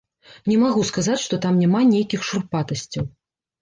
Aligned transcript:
Не 0.51 0.55
магу 0.63 0.85
сказаць, 0.91 1.19
што 1.25 1.41
там 1.45 1.63
няма 1.67 1.85
нейкіх 1.93 2.29
шурпатасцяў. 2.33 3.03